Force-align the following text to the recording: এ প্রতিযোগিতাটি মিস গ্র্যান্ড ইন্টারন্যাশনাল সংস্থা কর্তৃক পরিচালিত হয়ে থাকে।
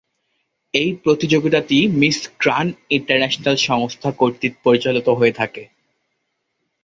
এ 0.73 0.85
প্রতিযোগিতাটি 1.03 1.77
মিস 1.99 2.17
গ্র্যান্ড 2.39 2.71
ইন্টারন্যাশনাল 2.89 3.55
সংস্থা 3.67 4.09
কর্তৃক 4.11 4.53
পরিচালিত 4.63 5.07
হয়ে 5.19 5.33
থাকে। 5.33 5.63